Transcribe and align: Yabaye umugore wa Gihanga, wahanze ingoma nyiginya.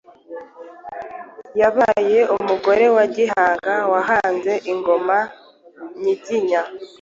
Yabaye 1.59 2.19
umugore 2.35 2.85
wa 2.95 3.05
Gihanga, 3.15 3.73
wahanze 3.91 4.53
ingoma 4.71 5.17
nyiginya. 6.01 6.61